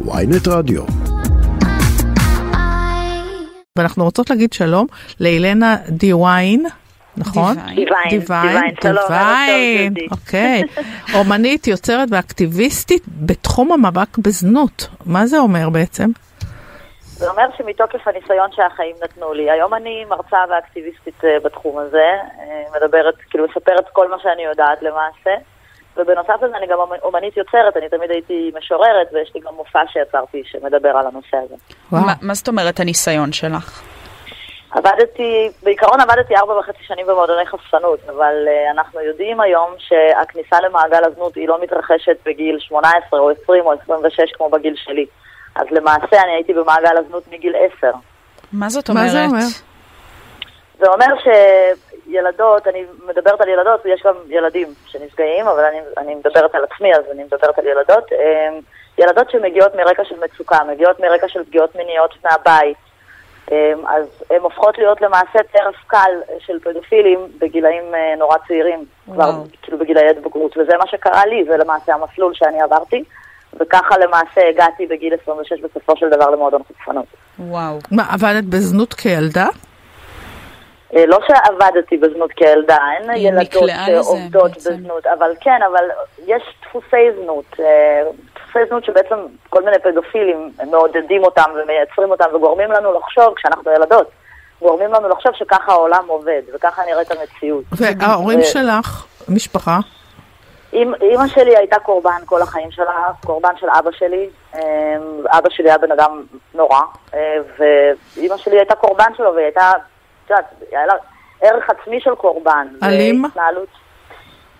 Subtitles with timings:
[0.00, 0.82] ויינט רדיו.
[3.78, 4.86] ואנחנו רוצות להגיד שלום
[5.20, 6.66] לאילנה דיוויין.
[7.16, 7.54] נכון?
[7.54, 10.62] דיוויין, דיוויין, דיוויין, אוקיי.
[11.18, 14.88] אומנית, יוצרת ואקטיביסטית בתחום המאבק בזנות.
[15.06, 16.10] מה זה אומר בעצם?
[17.00, 22.62] זה אומר שמתוקף הניסיון שהחיים נתנו לי, היום אני מרצה ואקטיביסטית אה, בתחום הזה, אה,
[22.76, 25.34] מדברת, כאילו מספרת כל מה שאני יודעת למעשה,
[25.96, 30.42] ובנוסף לזה אני גם אומנית יוצרת, אני תמיד הייתי משוררת, ויש לי גם מופע שיצרתי
[30.44, 31.54] שמדבר על הנושא הזה.
[31.92, 33.82] מה, מה זאת אומרת הניסיון שלך?
[34.70, 41.04] עבדתי, בעיקרון עבדתי ארבע וחצי שנים במועדוני חשפנות, אבל uh, אנחנו יודעים היום שהכניסה למעגל
[41.04, 45.06] הזנות היא לא מתרחשת בגיל 18 או 20 או 26 כמו בגיל שלי.
[45.54, 47.90] אז למעשה אני הייתי במעגל הזנות מגיל 10.
[48.52, 49.04] מה זאת אומרת?
[49.04, 49.44] מה זה אומר?
[50.78, 51.06] זה אומר
[52.14, 56.94] שילדות, אני מדברת על ילדות, ויש גם ילדים שנפגעים, אבל אני, אני מדברת על עצמי,
[56.94, 58.12] אז אני מדברת על ילדות.
[58.12, 58.62] Um,
[58.98, 62.76] ילדות שמגיעות מרקע של מצוקה, מגיעות מרקע של פגיעות מיניות מהבית.
[63.50, 69.32] אמ, אז הן הופכות להיות למעשה טרף קל של פדופילים בגילאים אה, נורא צעירים, כבר
[69.62, 73.04] כאילו בגילאי התבגרות, וזה מה שקרה לי, זה למעשה המסלול שאני עברתי,
[73.60, 77.06] וככה למעשה הגעתי בגיל 26 בסופו של דבר למועדון חשפנות.
[77.38, 77.78] וואו.
[77.90, 79.46] מה, עבדת בזנות כילדה?
[80.96, 85.84] אה, לא שעבדתי בזנות כילדה, אין ילדות שעובדות בזנות, אבל כן, אבל
[86.26, 87.44] יש דפוסי זנות.
[87.60, 88.02] אה,
[88.34, 89.16] דפוסי זנות שבעצם
[89.48, 94.10] כל מיני פדופילים מעודדים אותם ומייצרים אותם וגורמים לנו לחשוב, כשאנחנו ילדות,
[94.62, 97.64] גורמים לנו לחשוב שככה העולם עובד, וככה נראית המציאות.
[97.72, 98.44] וההורים ו...
[98.44, 99.78] שלך, משפחה?
[100.74, 104.28] אימא שלי הייתה קורבן כל החיים שלה, קורבן של אבא שלי.
[104.54, 104.60] אמ,
[105.26, 106.22] אבא שלי היה בן אדם
[106.54, 106.80] נורא,
[107.14, 109.70] אה, ואימא שלי הייתה קורבן שלו, והיא הייתה,
[110.24, 110.94] את יודעת, היה לה
[111.40, 112.66] ערך עצמי של קורבן.
[112.82, 113.24] אלים?
[113.24, 113.68] והתנהלות.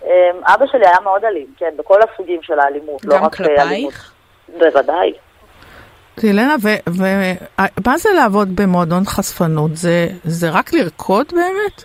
[0.04, 3.58] אמ, אבא שלי היה מאוד אלים, כן, בכל הסוגים של האלימות, לא רק אה, אלימות.
[3.58, 4.12] גם כלפייך?
[4.58, 5.12] בוודאי.
[6.22, 6.54] אילנה,
[6.86, 9.76] ומה זה לעבוד במועדון חשפנות?
[9.76, 11.84] זה, זה רק לרקוד באמת?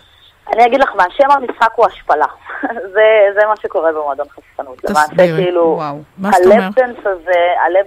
[0.54, 2.26] אני אגיד לך מה, שם המשחק הוא השפלה.
[2.94, 4.84] זה, זה מה שקורה במועדון חשפנות.
[4.84, 5.80] למעשה, כאילו,
[6.24, 7.86] הלפדנס הזה, הלב,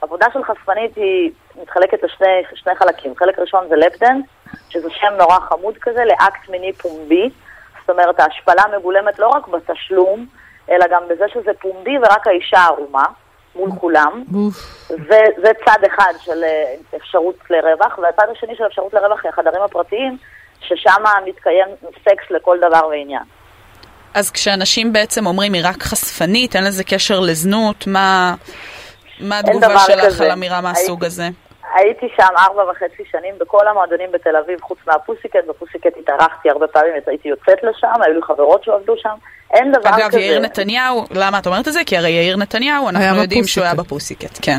[0.00, 1.30] העבודה של חשפנית היא
[1.62, 3.14] מתחלקת לשני חלקים.
[3.16, 4.24] חלק ראשון זה לפדנס,
[4.68, 7.30] שזה שם נורא חמוד כזה, לאקט מיני פומבי.
[7.80, 10.26] זאת אומרת, ההשפלה מגולמת לא רק בתשלום,
[10.70, 13.04] אלא גם בזה שזה פומבי ורק האישה ערומה,
[13.56, 14.24] מול כולם.
[14.90, 20.16] וזה צד אחד של אה, אפשרות לרווח, והצד השני של אפשרות לרווח היא החדרים הפרטיים,
[20.60, 21.68] ששם מתקיים
[22.04, 23.22] סקס לכל דבר ועניין.
[24.14, 28.34] אז כשאנשים בעצם אומרים היא רק חשפנית, אין לזה קשר לזנות, מה,
[29.20, 30.24] מה התגובה שלך כזה.
[30.24, 31.28] על אמירה מהסוג הזה?
[31.78, 36.92] הייתי שם ארבע וחצי שנים בכל המועדונים בתל אביב, חוץ מהפוסיקט, בפוסיקט התארחתי הרבה פעמים,
[37.06, 39.14] הייתי יוצאת לשם, היו לי חברות שעבדו שם,
[39.54, 40.06] אין דבר אגב, כזה.
[40.06, 41.80] אגב, יאיר נתניהו, למה את אומרת את זה?
[41.86, 43.48] כי הרי יאיר נתניהו, אנחנו יודעים בפוסיקט.
[43.48, 44.58] שהוא היה בפוסיקט, כן.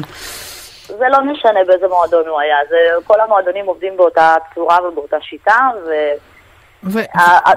[0.88, 2.75] זה לא משנה באיזה מועדון הוא היה, זה,
[3.08, 5.91] כל המועדונים עובדים באותה צורה ובאותה שיטה, ו...
[6.84, 7.00] ו...
[7.16, 7.52] ה...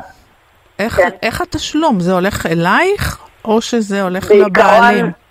[0.78, 1.08] איך, כן.
[1.22, 2.00] איך התשלום?
[2.00, 5.21] זה הולך אלייך, או שזה הולך בעיקרון, לבעלים?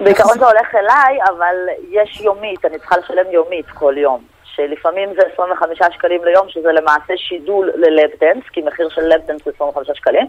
[0.00, 1.56] בעיקרון זה הולך אליי, אבל
[1.90, 4.24] יש יומית, אני צריכה לשלם יומית כל יום.
[4.44, 9.88] שלפעמים זה 25 שקלים ליום, שזה למעשה שידול ללפדנס, כי מחיר של לפדנס זה 25
[9.94, 10.26] שקלים,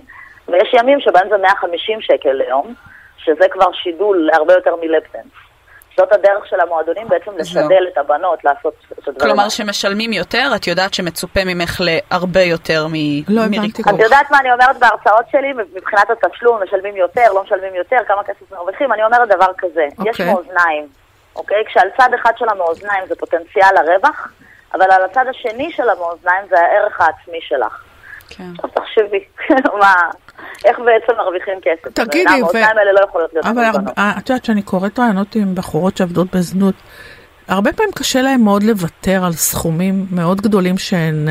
[0.48, 2.74] ויש ימים שבהם זה 150 שקל ליום,
[3.18, 5.49] שזה כבר שידול להרבה יותר מלפדנס.
[6.00, 9.20] זאת הדרך של המועדונים בעצם לשדל את הבנות לעשות את הדברים.
[9.20, 12.94] כלומר שמשלמים יותר, את יודעת שמצופה ממך להרבה יותר מ...
[13.28, 13.82] לא הבנתי.
[13.82, 18.24] את יודעת מה אני אומרת בהרצאות שלי מבחינת התשלום, משלמים יותר, לא משלמים יותר, כמה
[18.24, 20.34] כסף מרוויחים, אני אומרת דבר כזה, יש אוקיי.
[20.34, 20.88] מאזניים,
[21.36, 21.64] אוקיי?
[21.66, 24.32] כשעל צד אחד של המאזניים זה פוטנציאל הרווח,
[24.74, 27.84] אבל על הצד השני של המאזניים זה הערך העצמי שלך.
[28.30, 28.44] כן.
[28.56, 29.24] עכשיו תחשבי,
[29.82, 29.94] מה,
[30.66, 31.88] איך בעצם מרוויחים כסף?
[31.94, 33.64] תגידי, המאזניים האלה לא יכולות להיות אבל.
[33.64, 36.76] הרבה- את יודעת שאני קוראת רעיונות עם בחורות שעבדות בזנות,
[37.48, 41.26] הרבה פעמים קשה להן מאוד לוותר על סכומים מאוד גדולים שהן,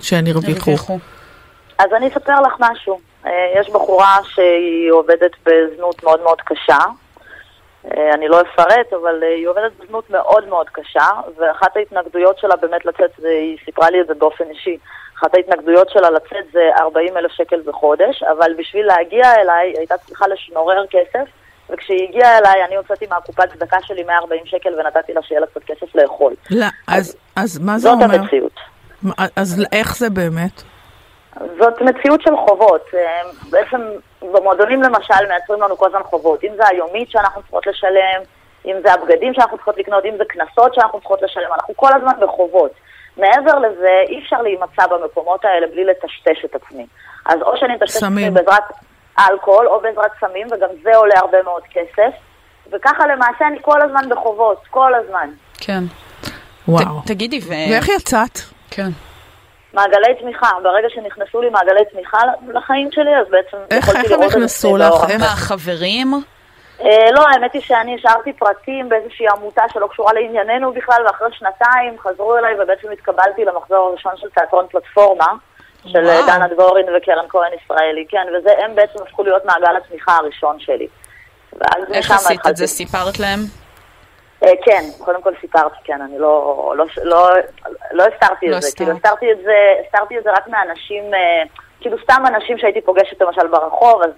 [0.00, 0.70] שהן הרוויחו.
[0.70, 0.98] הרוויחו.
[1.78, 3.00] אז אני אספר לך משהו.
[3.26, 6.78] אה, יש בחורה שהיא עובדת בזנות מאוד מאוד קשה.
[7.96, 11.06] אה, אני לא אפרט, אבל אה, היא עובדת בזנות מאוד מאוד קשה,
[11.38, 14.78] ואחת ההתנגדויות שלה באמת לצאת, והיא סיפרה לי את זה באופן אישי,
[15.18, 19.94] אחת ההתנגדויות שלה לצאת זה 40 אלף שקל בחודש, אבל בשביל להגיע אליי היא הייתה
[20.06, 21.28] צריכה לשנורר כסף,
[21.70, 25.64] וכשהיא הגיעה אליי אני הוצאתי מהקופת צדקה שלי 140 שקל ונתתי לה שיהיה לה קצת
[25.64, 26.34] כסף לאכול.
[26.50, 28.14] לא, אז, אז מה זה זאת אומר?
[28.14, 28.52] המציאות.
[29.02, 30.62] מה- אז איך זה באמת?
[31.58, 32.82] זאת מציאות של חובות.
[32.94, 33.80] אה, בעצם
[34.22, 36.44] במועדונים למשל מייצרים לנו כל הזמן חובות.
[36.44, 38.20] אם זה היומית שאנחנו צריכות לשלם,
[38.66, 42.12] אם זה הבגדים שאנחנו צריכות לקנות, אם זה קנסות שאנחנו צריכות לשלם, אנחנו כל הזמן
[42.20, 42.70] בחובות.
[43.16, 46.86] מעבר לזה, אי אפשר להימצא במקומות האלה בלי לטשטש את עצמי.
[47.26, 48.30] אז או שאני מטשטש את עצמי.
[48.30, 48.62] בעזרת
[49.18, 52.12] אלכוהול או בעזרת סמים, וגם זה עולה הרבה מאוד כסף.
[52.72, 55.30] וככה למעשה אני כל הזמן בחובות, כל הזמן.
[55.60, 55.84] כן.
[56.68, 57.00] וואו.
[57.00, 57.48] ת, תגידי, ו...
[57.48, 58.38] ואיך יצאת?
[58.70, 58.88] כן.
[59.76, 62.18] מעגלי תמיכה, ברגע שנכנסו לי מעגלי תמיכה
[62.48, 64.90] לחיים שלי, אז בעצם איך, יכולתי איך הם לראות את נכנסו עצמי לך?
[64.90, 65.10] באור.
[65.10, 65.20] איך?
[65.20, 66.14] מה, חברים?
[66.80, 71.96] אה, לא, האמת היא שאני השארתי פרטים באיזושהי עמותה שלא קשורה לענייננו בכלל, ואחרי שנתיים
[71.98, 75.32] חזרו אליי ובעצם התקבלתי למחזור הראשון של תיאטרון פלטפורמה,
[75.86, 76.10] של וואו.
[76.10, 80.56] אה, דנה דבורין וקרן כהן ישראלי, כן, וזה, הם בעצם הפכו להיות מעגל התמיכה הראשון
[80.60, 80.86] שלי.
[81.92, 82.66] איך עשית את זה?
[82.66, 83.40] סיפרת להם?
[84.46, 87.30] אה, כן, קודם כל סיפרתי, כן, אני לא, לא, לא,
[87.92, 88.76] לא הסתרתי לא את זה.
[88.76, 91.42] כאילו, הסתרתי את זה, הסתרתי את זה רק מאנשים, אה,
[91.80, 94.10] כאילו סתם אנשים שהייתי פוגשת למשל ברחוב, אז,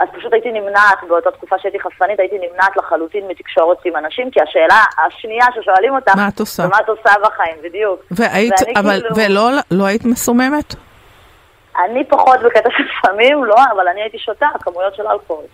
[0.00, 4.40] אז פשוט הייתי נמנעת, באותה תקופה שהייתי חשפנית, הייתי נמנעת לחלוטין מתקשורת עם אנשים, כי
[4.42, 6.66] השאלה השנייה ששואלים אותך, מה את עושה?
[6.66, 8.00] מה את עושה בחיים, בדיוק.
[8.10, 10.74] והיית, אבל, כאילו- ולא לא היית מסוממת?
[11.84, 15.44] אני פחות בקטע של סמים, לא, אבל אני הייתי שותה כמויות של אלכוהול.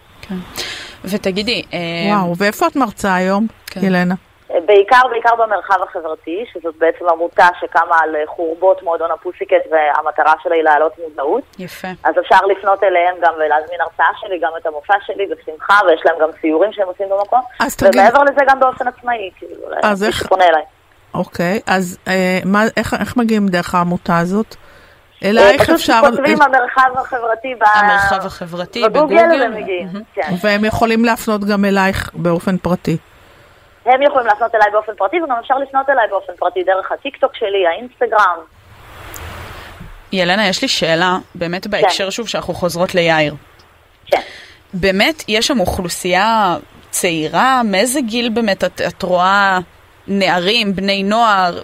[1.05, 1.79] ותגידי, אה,
[2.17, 3.81] וואו, ואיפה את מרצה היום, כן.
[3.85, 4.15] ילנה?
[4.51, 10.33] אה, בעיקר, בעיקר במרחב החברתי, שזאת בעצם עמותה שקמה על אה, חורבות מועדון הפוסיקט, והמטרה
[10.43, 11.43] שלה היא להעלות מודעות.
[11.59, 11.89] יפה.
[12.05, 16.15] אז אפשר לפנות אליהם גם ולהזמין הרצאה שלי, גם את המופע שלי בשמחה, ויש להם
[16.23, 17.41] גם סיורים שהם עושים במקום.
[17.61, 20.63] אז תגיד- ומעבר לזה גם באופן עצמאי, כאילו, אז איך- שפונה אליי.
[21.15, 24.57] אוקיי, אז אה, מה, איך, איך מגיעים דרך העמותה הזאת?
[25.25, 26.01] אה, אלייך פשוט אפשר...
[26.11, 29.17] כותבים המרחב החברתי המרחב החברתי בגוגל?
[29.17, 30.03] והם.
[30.15, 30.35] כן.
[30.43, 32.97] והם יכולים להפנות גם אלייך באופן פרטי.
[33.87, 37.67] הם יכולים לפנות אליי באופן פרטי, וגם אפשר לפנות אליי באופן פרטי דרך הטיקטוק שלי,
[37.67, 38.39] האינסטגרם.
[40.13, 43.35] ילנה, יש לי שאלה, באמת בהקשר שוב שאנחנו חוזרות ליאיר.
[44.07, 44.21] כן.
[44.75, 46.57] באמת, יש שם אוכלוסייה
[46.91, 47.63] צעירה?
[47.65, 49.59] מאיזה גיל באמת את, את רואה
[50.09, 51.61] נערים, בני נוער?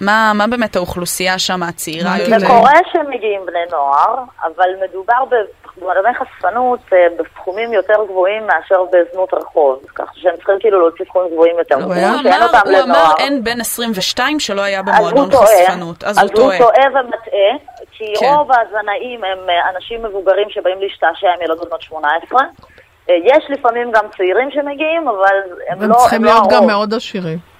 [0.00, 2.14] מה, מה באמת האוכלוסייה שם הצעירה?
[2.38, 4.14] זה קורה שמגיעים בני נוער,
[4.44, 5.24] אבל מדובר
[5.76, 11.32] במועדוני חשפנות אה, בסכומים יותר גבוהים מאשר בזנות רחוב, כך שהם צריכים כאילו להוציא סכומים
[11.32, 11.74] גבוהים יותר.
[11.74, 13.14] הוא אמר, הוא אמר לנוער.
[13.18, 16.04] אין בן 22 שלא היה אז במועדון חשפנות.
[16.04, 16.56] אז הוא טועה.
[16.56, 18.26] אז הוא טועה ומטעה, כי כן.
[18.26, 22.40] רוב הזנאים הם אה, אנשים מבוגרים שבאים להשתעשע עם ילדות בנות 18.
[23.10, 25.36] אה, יש לפעמים גם צעירים שמגיעים, אבל
[25.68, 26.66] הם והם לא צריכים הם לא להיות גם הרוב.
[26.66, 27.55] מאוד עשירים.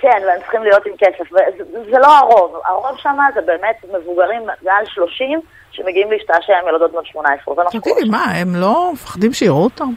[0.00, 1.32] כן, והם צריכים להיות עם כסף.
[1.32, 2.60] וזה זה לא הרוב.
[2.64, 7.54] הרוב שם זה באמת מבוגרים מעל 30 שמגיעים להשתעשע עם ילדות בנות 18.
[7.54, 7.94] זה מה שקורה.
[7.94, 9.88] תגידי, מה, הם לא מפחדים שיראו אותם?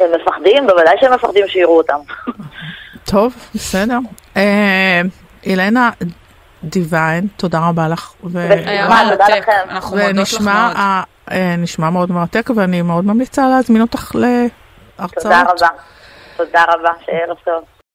[0.00, 1.98] הם מפחדים, בוודאי שהם מפחדים שיראו אותם.
[3.10, 3.98] טוב, בסדר.
[4.36, 5.00] אה,
[5.44, 5.90] אילנה
[6.64, 8.12] דיוויין, תודה רבה לך.
[9.92, 10.76] ונשמע מאוד.
[11.30, 15.22] אה, נשמע מאוד מרתק, ואני מאוד ממליצה להזמין אותך להרצאות.
[15.22, 15.68] תודה רבה.
[16.36, 17.77] תודה רבה, שיהיה ערב טוב.